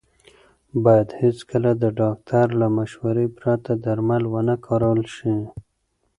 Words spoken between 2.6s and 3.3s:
له مشورې